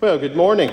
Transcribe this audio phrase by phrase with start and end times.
[0.00, 0.70] Well, good morning.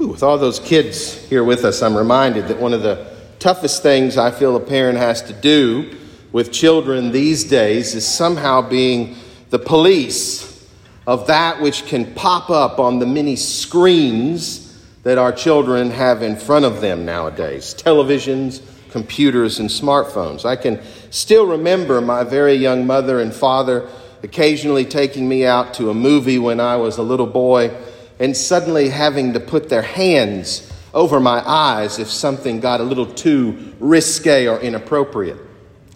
[0.00, 3.10] Ooh, with all those kids here with us, I'm reminded that one of the
[3.40, 5.98] toughest things I feel a parent has to do
[6.30, 9.16] with children these days is somehow being
[9.50, 10.64] the police
[11.08, 16.36] of that which can pop up on the many screens that our children have in
[16.36, 18.62] front of them nowadays televisions,
[18.92, 20.44] computers, and smartphones.
[20.44, 20.80] I can
[21.10, 23.88] still remember my very young mother and father
[24.22, 27.70] occasionally taking me out to a movie when I was a little boy
[28.18, 33.06] and suddenly having to put their hands over my eyes if something got a little
[33.06, 35.38] too risque or inappropriate.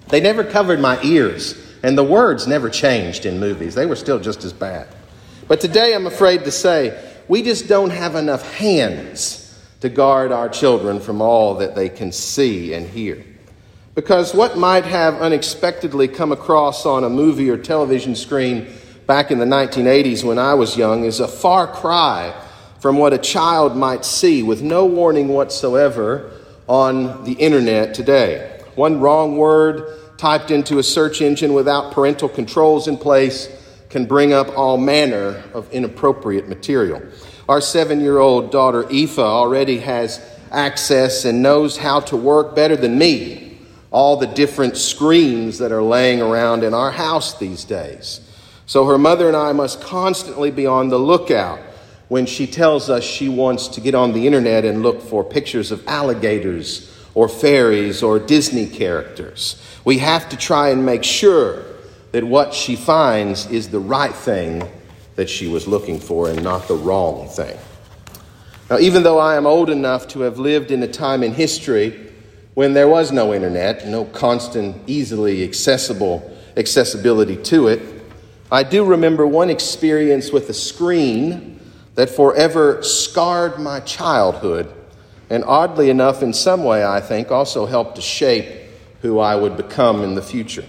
[0.08, 3.74] They never covered my ears, and the words never changed in movies.
[3.74, 4.86] They were still just as bad.
[5.48, 10.48] But today, I'm afraid to say, we just don't have enough hands to guard our
[10.48, 13.24] children from all that they can see and hear.
[13.94, 18.72] Because what might have unexpectedly come across on a movie or television screen
[19.06, 22.34] back in the 1980s when I was young is a far cry
[22.80, 26.32] from what a child might see with no warning whatsoever
[26.66, 28.62] on the internet today.
[28.76, 33.50] One wrong word typed into a search engine without parental controls in place
[33.90, 37.02] can bring up all manner of inappropriate material.
[37.46, 40.18] Our seven year old daughter, Aoife, already has
[40.50, 43.41] access and knows how to work better than me
[43.92, 48.20] all the different screens that are laying around in our house these days.
[48.66, 51.60] So her mother and I must constantly be on the lookout
[52.08, 55.70] when she tells us she wants to get on the internet and look for pictures
[55.70, 59.62] of alligators or fairies or Disney characters.
[59.84, 61.62] We have to try and make sure
[62.12, 64.70] that what she finds is the right thing
[65.16, 67.58] that she was looking for and not the wrong thing.
[68.70, 72.11] Now, even though I am old enough to have lived in a time in history
[72.54, 77.80] when there was no internet, no constant, easily accessible accessibility to it,
[78.50, 81.60] I do remember one experience with a screen
[81.94, 84.72] that forever scarred my childhood,
[85.30, 88.68] and oddly enough, in some way, I think, also helped to shape
[89.00, 90.64] who I would become in the future.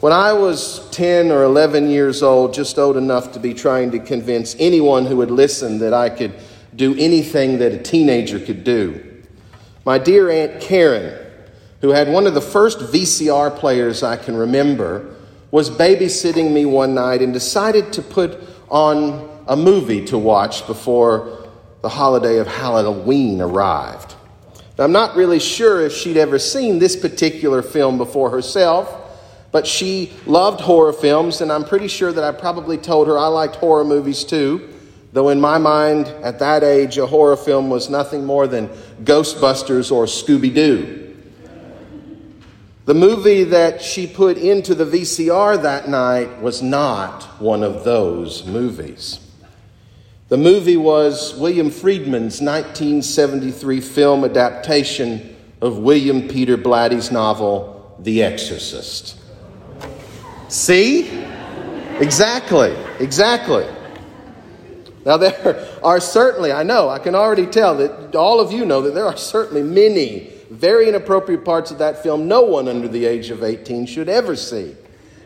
[0.00, 3.98] When I was 10 or 11 years old, just old enough to be trying to
[3.98, 6.32] convince anyone who would listen that I could
[6.74, 9.09] do anything that a teenager could do,
[9.90, 11.18] my dear Aunt Karen,
[11.80, 15.16] who had one of the first VCR players I can remember,
[15.50, 21.48] was babysitting me one night and decided to put on a movie to watch before
[21.82, 24.14] the holiday of Halloween arrived.
[24.78, 28.94] Now, I'm not really sure if she'd ever seen this particular film before herself,
[29.50, 33.26] but she loved horror films, and I'm pretty sure that I probably told her I
[33.26, 34.69] liked horror movies too.
[35.12, 38.68] Though in my mind, at that age, a horror film was nothing more than
[39.02, 41.16] Ghostbusters or Scooby Doo.
[42.86, 48.44] The movie that she put into the VCR that night was not one of those
[48.46, 49.20] movies.
[50.28, 59.18] The movie was William Friedkin's 1973 film adaptation of William Peter Blatty's novel, The Exorcist.
[60.48, 61.24] See?
[61.98, 63.66] Exactly, exactly.
[65.04, 68.82] Now, there are certainly, I know, I can already tell that all of you know
[68.82, 73.06] that there are certainly many very inappropriate parts of that film no one under the
[73.06, 74.74] age of 18 should ever see.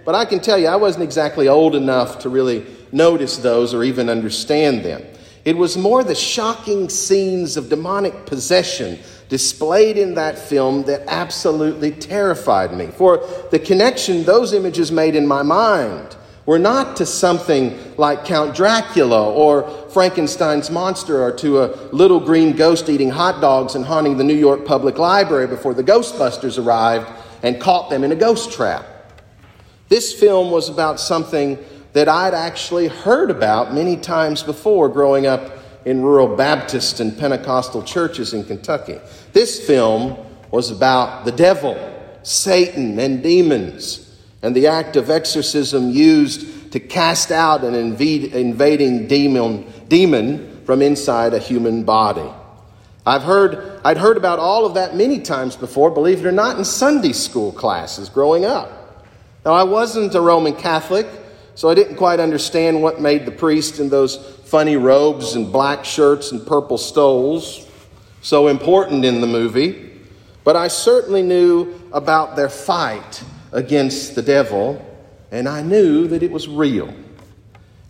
[0.05, 3.83] But I can tell you, I wasn't exactly old enough to really notice those or
[3.83, 5.03] even understand them.
[5.45, 8.99] It was more the shocking scenes of demonic possession
[9.29, 12.89] displayed in that film that absolutely terrified me.
[12.89, 16.17] For the connection those images made in my mind
[16.47, 22.55] were not to something like Count Dracula or Frankenstein's monster or to a little green
[22.55, 27.11] ghost eating hot dogs and haunting the New York Public Library before the Ghostbusters arrived
[27.43, 28.85] and caught them in a ghost trap.
[29.89, 31.59] This film was about something
[31.93, 37.83] that I'd actually heard about many times before growing up in rural Baptist and Pentecostal
[37.83, 38.99] churches in Kentucky.
[39.33, 40.17] This film
[40.51, 41.77] was about the devil,
[42.23, 44.05] Satan, and demons
[44.45, 51.33] and the act of exorcism used to cast out an invading demon, demon from inside
[51.33, 52.31] a human body.
[53.07, 56.59] I've heard, I'd heard about all of that many times before, believe it or not,
[56.59, 59.03] in Sunday school classes growing up.
[59.47, 61.07] Now, I wasn't a Roman Catholic,
[61.55, 65.87] so I didn't quite understand what made the priest in those funny robes and black
[65.87, 67.67] shirts and purple stoles
[68.21, 69.91] so important in the movie,
[70.45, 73.25] but I certainly knew about their fight
[73.55, 74.85] against the devil,
[75.31, 76.93] and I knew that it was real.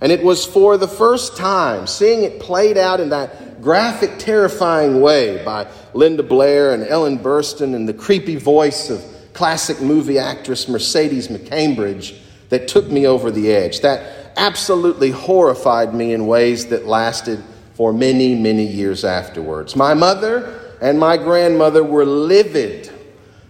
[0.00, 5.00] And it was for the first time, seeing it played out in that graphic, terrifying
[5.00, 9.02] way by Linda Blair and Ellen Burstyn and the creepy voice of
[9.32, 12.18] classic movie actress Mercedes McCambridge,
[12.50, 13.80] that took me over the edge.
[13.80, 17.42] That absolutely horrified me in ways that lasted
[17.74, 19.74] for many, many years afterwards.
[19.74, 22.92] My mother and my grandmother were livid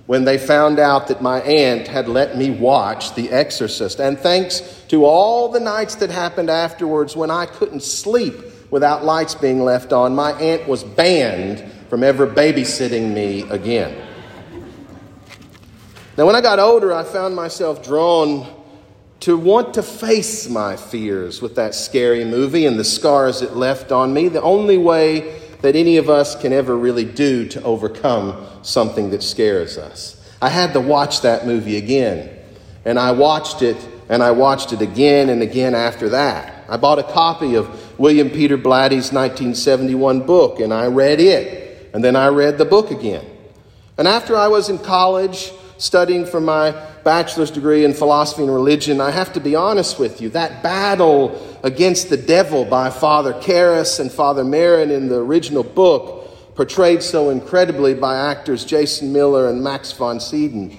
[0.07, 4.01] when they found out that my aunt had let me watch The Exorcist.
[4.01, 8.35] And thanks to all the nights that happened afterwards when I couldn't sleep
[8.71, 13.97] without lights being left on, my aunt was banned from ever babysitting me again.
[16.17, 18.47] Now, when I got older, I found myself drawn
[19.21, 23.91] to want to face my fears with that scary movie and the scars it left
[23.91, 24.29] on me.
[24.29, 29.23] The only way that any of us can ever really do to overcome something that
[29.23, 30.23] scares us.
[30.43, 32.29] I had to watch that movie again,
[32.85, 33.79] and I watched it
[34.11, 36.67] and I watched it again and again after that.
[36.69, 42.05] I bought a copy of William Peter Blatty's 1971 book and I read it, and
[42.05, 43.25] then I read the book again.
[43.97, 46.73] And after I was in college, studying for my
[47.05, 50.31] bachelor's degree in philosophy and religion, I have to be honest with you.
[50.31, 56.55] That battle against the devil by Father Karras and Father Merrin in the original book,
[56.55, 60.75] portrayed so incredibly by actors Jason Miller and Max von Sydow,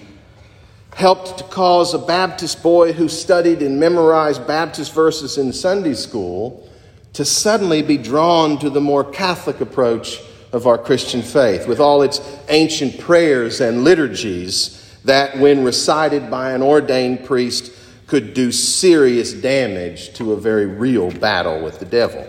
[0.96, 6.70] helped to cause a Baptist boy who studied and memorized Baptist verses in Sunday school
[7.14, 10.22] to suddenly be drawn to the more Catholic approach
[10.54, 16.52] of our Christian faith, with all its ancient prayers and liturgies that, when recited by
[16.52, 17.72] an ordained priest,
[18.08, 22.26] could do serious damage to a very real battle with the devil.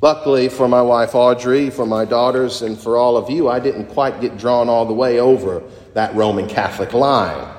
[0.00, 3.86] Luckily for my wife Audrey, for my daughters, and for all of you, I didn't
[3.86, 5.62] quite get drawn all the way over
[5.94, 7.54] that Roman Catholic line.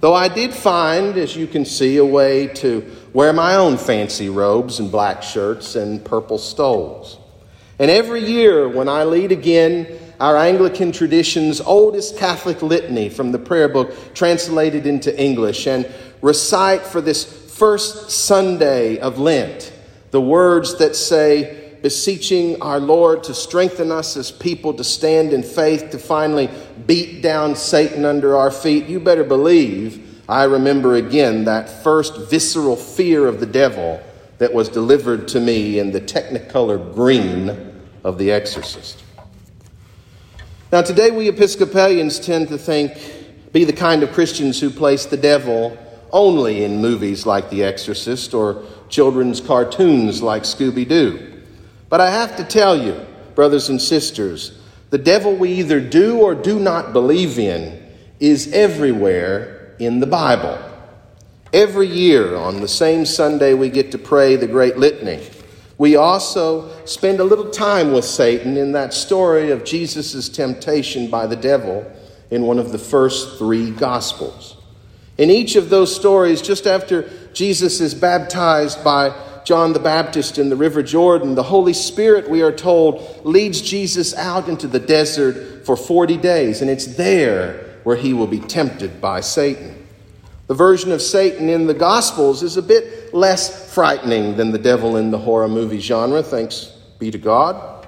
[0.00, 4.28] Though I did find, as you can see, a way to wear my own fancy
[4.28, 7.18] robes and black shirts and purple stoles.
[7.78, 9.86] And every year when I lead again
[10.24, 15.86] our Anglican tradition's oldest Catholic litany from the prayer book translated into English and
[16.22, 19.70] recite for this first Sunday of Lent
[20.12, 25.42] the words that say, beseeching our Lord to strengthen us as people to stand in
[25.42, 26.48] faith to finally
[26.86, 28.86] beat down Satan under our feet.
[28.86, 34.02] You better believe I remember again that first visceral fear of the devil
[34.38, 39.02] that was delivered to me in the technicolor green of The Exorcist.
[40.74, 42.98] Now, today we Episcopalians tend to think,
[43.52, 45.78] be the kind of Christians who place the devil
[46.10, 51.40] only in movies like The Exorcist or children's cartoons like Scooby Doo.
[51.88, 53.00] But I have to tell you,
[53.36, 54.58] brothers and sisters,
[54.90, 57.80] the devil we either do or do not believe in
[58.18, 60.58] is everywhere in the Bible.
[61.52, 65.24] Every year on the same Sunday, we get to pray the Great Litany.
[65.76, 71.26] We also spend a little time with Satan in that story of Jesus' temptation by
[71.26, 71.90] the devil
[72.30, 74.56] in one of the first three Gospels.
[75.18, 80.48] In each of those stories, just after Jesus is baptized by John the Baptist in
[80.48, 85.66] the River Jordan, the Holy Spirit, we are told, leads Jesus out into the desert
[85.66, 89.83] for 40 days, and it's there where he will be tempted by Satan.
[90.46, 94.96] The version of Satan in the Gospels is a bit less frightening than the devil
[94.96, 97.86] in the horror movie genre, thanks be to God,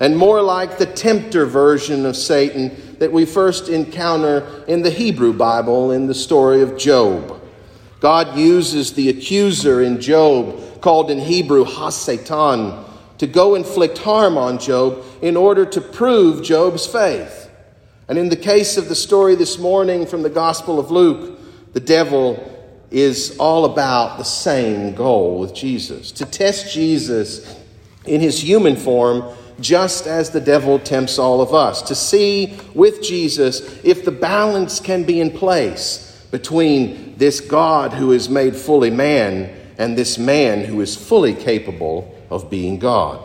[0.00, 5.32] and more like the tempter version of Satan that we first encounter in the Hebrew
[5.32, 7.40] Bible in the story of Job.
[8.00, 12.84] God uses the accuser in Job, called in Hebrew Hasatan,
[13.16, 17.50] to go inflict harm on Job in order to prove Job's faith.
[18.08, 21.33] And in the case of the story this morning from the Gospel of Luke,
[21.74, 22.50] the devil
[22.90, 27.60] is all about the same goal with Jesus to test Jesus
[28.06, 29.24] in his human form,
[29.60, 34.78] just as the devil tempts all of us, to see with Jesus if the balance
[34.78, 40.64] can be in place between this God who is made fully man and this man
[40.64, 43.20] who is fully capable of being God.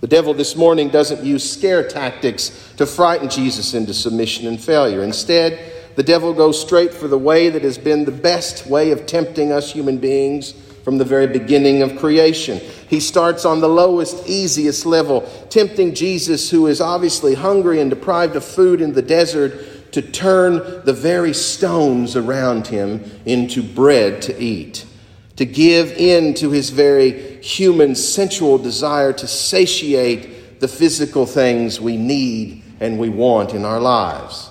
[0.00, 5.02] The devil this morning doesn't use scare tactics to frighten Jesus into submission and failure.
[5.02, 5.67] Instead,
[5.98, 9.50] the devil goes straight for the way that has been the best way of tempting
[9.50, 10.52] us human beings
[10.84, 12.58] from the very beginning of creation.
[12.88, 18.36] He starts on the lowest, easiest level, tempting Jesus, who is obviously hungry and deprived
[18.36, 24.40] of food in the desert, to turn the very stones around him into bread to
[24.40, 24.86] eat,
[25.34, 31.96] to give in to his very human, sensual desire to satiate the physical things we
[31.96, 34.47] need and we want in our lives.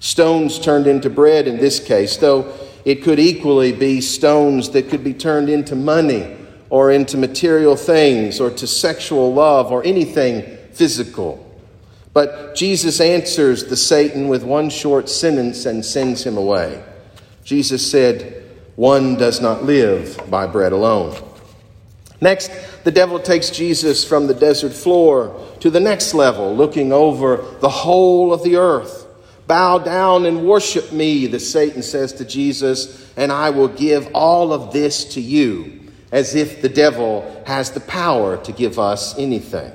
[0.00, 2.52] Stones turned into bread in this case, though
[2.84, 6.36] it could equally be stones that could be turned into money
[6.70, 11.46] or into material things or to sexual love or anything physical.
[12.12, 16.82] But Jesus answers the Satan with one short sentence and sends him away.
[17.44, 21.16] Jesus said, One does not live by bread alone.
[22.20, 22.50] Next,
[22.84, 27.68] the devil takes Jesus from the desert floor to the next level, looking over the
[27.68, 28.99] whole of the earth.
[29.50, 34.52] Bow down and worship me, the Satan says to Jesus, and I will give all
[34.52, 39.72] of this to you, as if the devil has the power to give us anything.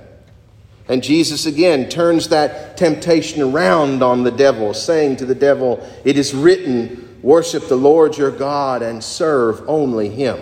[0.88, 6.18] And Jesus again turns that temptation around on the devil, saying to the devil, It
[6.18, 10.40] is written, Worship the Lord your God and serve only him.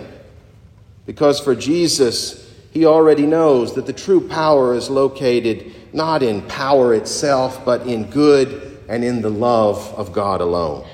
[1.06, 6.94] Because for Jesus, he already knows that the true power is located not in power
[6.94, 10.86] itself, but in good and in the love of God alone.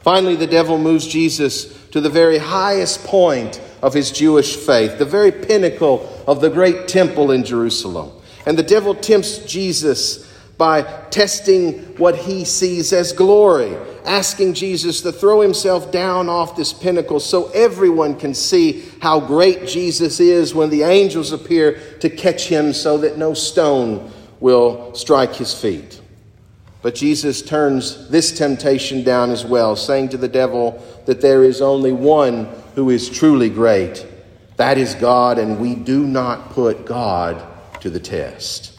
[0.00, 5.04] Finally, the devil moves Jesus to the very highest point of his Jewish faith, the
[5.04, 8.10] very pinnacle of the great temple in Jerusalem.
[8.44, 10.28] And the devil tempts Jesus
[10.58, 16.72] by testing what he sees as glory, asking Jesus to throw himself down off this
[16.72, 22.48] pinnacle so everyone can see how great Jesus is when the angels appear to catch
[22.48, 26.01] him so that no stone will strike his feet.
[26.82, 31.62] But Jesus turns this temptation down as well, saying to the devil that there is
[31.62, 34.04] only one who is truly great.
[34.56, 37.46] That is God, and we do not put God
[37.80, 38.78] to the test.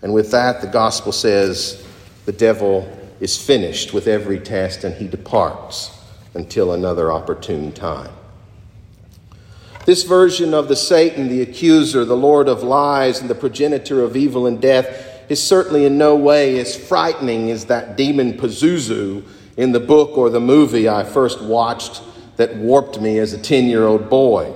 [0.00, 1.86] And with that, the gospel says
[2.24, 2.90] the devil
[3.20, 5.96] is finished with every test and he departs
[6.34, 8.10] until another opportune time.
[9.84, 14.16] This version of the Satan, the accuser, the Lord of lies, and the progenitor of
[14.16, 19.24] evil and death is certainly in no way as frightening as that demon Pazuzu
[19.56, 22.02] in the book or the movie I first watched
[22.36, 24.54] that warped me as a 10 year old boy.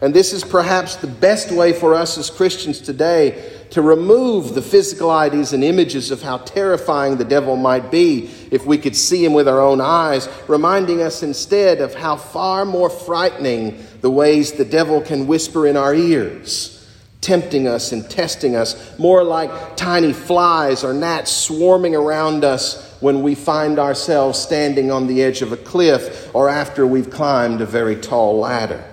[0.00, 4.60] And this is perhaps the best way for us as Christians today to remove the
[4.60, 9.24] physical ideas and images of how terrifying the devil might be if we could see
[9.24, 14.52] him with our own eyes, reminding us instead of how far more frightening the ways
[14.52, 16.81] the devil can whisper in our ears
[17.22, 23.22] tempting us and testing us, more like tiny flies or gnats swarming around us when
[23.22, 27.66] we find ourselves standing on the edge of a cliff or after we've climbed a
[27.66, 28.84] very tall ladder.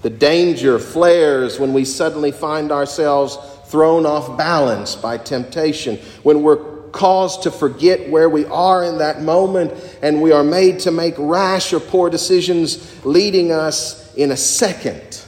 [0.00, 6.78] The danger flares when we suddenly find ourselves thrown off balance by temptation, when we're
[6.90, 11.14] caused to forget where we are in that moment and we are made to make
[11.18, 15.22] rash or poor decisions, leading us in a second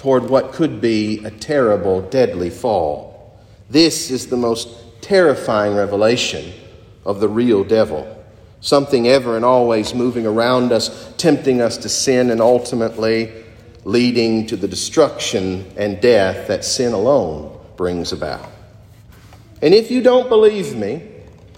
[0.00, 3.38] toward what could be a terrible, deadly fall.
[3.68, 4.70] This is the most
[5.02, 6.54] terrifying revelation
[7.04, 8.06] of the real devil.
[8.62, 13.30] Something ever and always moving around us, tempting us to sin, and ultimately
[13.84, 18.48] leading to the destruction and death that sin alone brings about.
[19.60, 21.06] And if you don't believe me,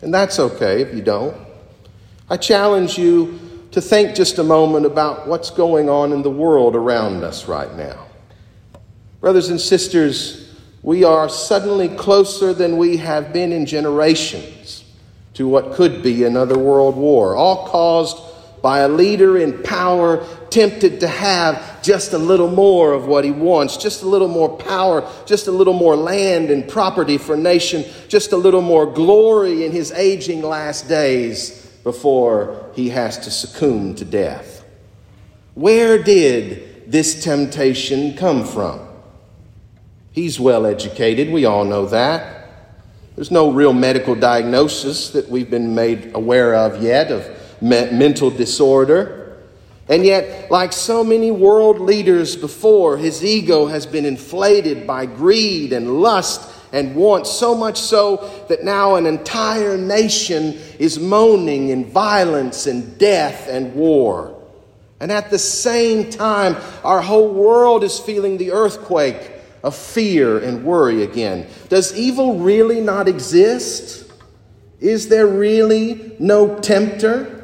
[0.02, 1.36] and that's okay if you don't,
[2.28, 3.38] I challenge you
[3.70, 7.72] to think just a moment about what's going on in the world around us right
[7.76, 8.08] now.
[9.22, 10.52] Brothers and sisters,
[10.82, 14.82] we are suddenly closer than we have been in generations
[15.34, 18.16] to what could be another world war, all caused
[18.62, 23.30] by a leader in power tempted to have just a little more of what he
[23.30, 27.84] wants, just a little more power, just a little more land and property for nation,
[28.08, 33.94] just a little more glory in his aging last days before he has to succumb
[33.94, 34.64] to death.
[35.54, 38.88] Where did this temptation come from?
[40.12, 41.30] He's well educated.
[41.30, 42.48] We all know that.
[43.16, 47.28] There's no real medical diagnosis that we've been made aware of yet of
[47.62, 49.38] me- mental disorder.
[49.88, 55.72] And yet, like so many world leaders before, his ego has been inflated by greed
[55.72, 61.84] and lust and want, so much so that now an entire nation is moaning in
[61.84, 64.38] violence and death and war.
[65.00, 69.31] And at the same time, our whole world is feeling the earthquake
[69.62, 71.46] of fear and worry again.
[71.68, 74.10] Does evil really not exist?
[74.80, 77.38] Is there really no tempter?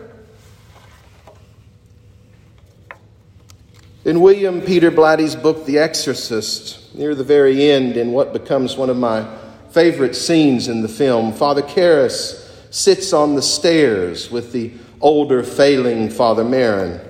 [4.04, 8.90] In William Peter Blatty's book, The Exorcist, near the very end, in what becomes one
[8.90, 9.28] of my
[9.70, 16.10] favorite scenes in the film, Father Karras sits on the stairs with the older, failing
[16.10, 17.00] Father Merrin.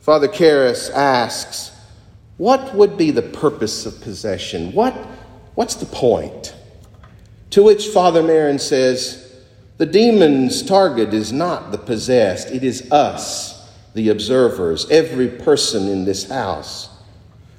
[0.00, 1.75] Father Karras asks,
[2.38, 4.72] what would be the purpose of possession?
[4.72, 4.94] What,
[5.54, 6.54] what's the point?
[7.50, 9.42] To which Father Merrin says,
[9.78, 16.04] The demon's target is not the possessed, it is us, the observers, every person in
[16.04, 16.90] this house.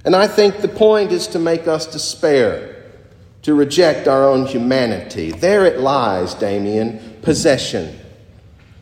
[0.05, 2.86] And I think the point is to make us despair,
[3.41, 5.31] to reject our own humanity.
[5.31, 8.00] There it lies, Damien, possession.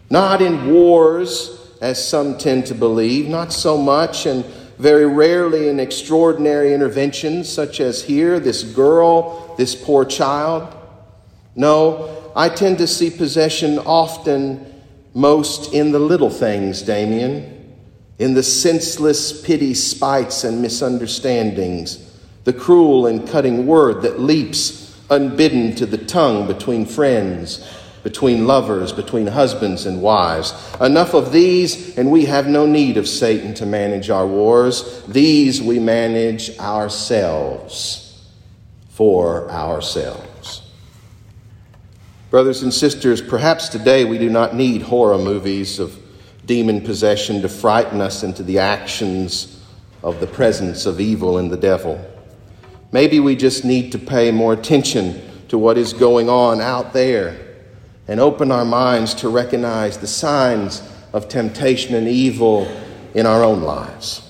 [0.09, 4.45] Not in wars as some tend to believe, not so much, and
[4.77, 10.73] very rarely an extraordinary intervention such as here, this girl, this poor child.
[11.55, 14.73] No, I tend to see possession often
[15.13, 17.73] most in the little things, Damien,
[18.19, 25.75] in the senseless pity, spites, and misunderstandings, the cruel and cutting word that leaps unbidden
[25.75, 27.65] to the tongue between friends
[28.05, 30.53] between lovers, between husbands and wives.
[30.79, 35.03] Enough of these, and we have no need of Satan to manage our wars.
[35.07, 38.23] These we manage ourselves
[38.89, 40.61] for ourselves.
[42.29, 45.99] Brothers and sisters, perhaps today we do not need horror movies of
[46.45, 49.65] demon possession to frighten us into the actions
[50.03, 51.99] of the presence of evil and the devil.
[52.91, 57.44] Maybe we just need to pay more attention to what is going on out there
[58.07, 60.81] and open our minds to recognize the signs
[61.13, 62.67] of temptation and evil
[63.13, 64.21] in our own lives.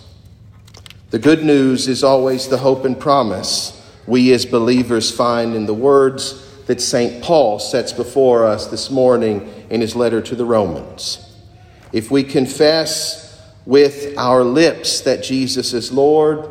[1.10, 3.72] The good news is always the hope and promise
[4.08, 7.24] we as believers find in the words that St.
[7.24, 11.22] Paul sets before us this morning in his letter to the Romans.
[11.92, 16.50] If we confess with our lips that Jesus is Lord,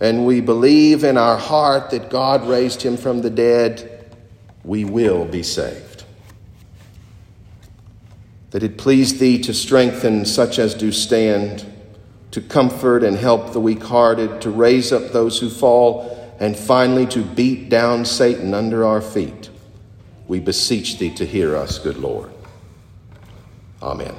[0.00, 4.06] and we believe in our heart that God raised him from the dead,
[4.64, 5.87] we will be saved
[8.50, 11.66] that it pleased thee to strengthen such as do stand,
[12.30, 17.06] to comfort and help the weak hearted, to raise up those who fall, and finally
[17.06, 19.50] to beat down Satan under our feet.
[20.26, 22.30] We beseech thee to hear us, good Lord.
[23.82, 24.14] Amen.